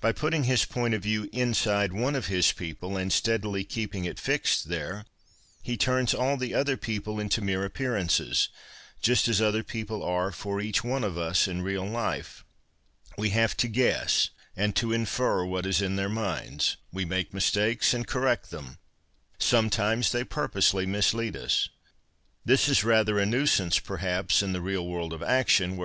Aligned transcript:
By 0.00 0.12
putting 0.12 0.44
his 0.44 0.64
point 0.64 0.94
of 0.94 1.02
view 1.02 1.28
inside 1.32 1.92
one 1.92 2.14
of 2.14 2.28
his 2.28 2.52
people 2.52 2.96
and 2.96 3.12
steadily 3.12 3.64
keeping 3.64 4.04
it 4.04 4.16
fixed 4.20 4.68
there, 4.68 5.04
he 5.60 5.76
turns 5.76 6.14
all 6.14 6.36
the 6.36 6.54
other 6.54 6.76
people 6.76 7.18
into 7.18 7.40
mere 7.42 7.64
appearances— 7.64 8.48
just 9.02 9.26
as 9.26 9.40
other 9.42 9.64
people 9.64 10.04
are 10.04 10.30
for 10.30 10.60
each 10.60 10.84
one 10.84 11.02
of 11.02 11.18
us 11.18 11.48
in 11.48 11.62
real 11.62 11.84
life. 11.84 12.44
We 13.18 13.30
have 13.30 13.56
to 13.56 13.66
guess 13.66 14.30
and 14.54 14.76
to 14.76 14.92
infer 14.92 15.44
what 15.44 15.66
is 15.66 15.82
in 15.82 15.96
their 15.96 16.08
minds, 16.08 16.76
we 16.92 17.04
make 17.04 17.34
mistakes 17.34 17.92
and 17.92 18.06
correct 18.06 18.52
them; 18.52 18.78
sometimes 19.36 20.12
they 20.12 20.22
purposely 20.22 20.86
mislead 20.86 21.34
us. 21.36 21.68
This 22.44 22.68
is 22.68 22.84
rather 22.84 23.18
a 23.18 23.26
nuisance, 23.26 23.80
perhaps, 23.80 24.44
in 24.44 24.52
the 24.52 24.60
real 24.62 24.86
world 24.86 25.12
of 25.12 25.24
action, 25.24 25.76
where 25.76 25.78
our 25.78 25.84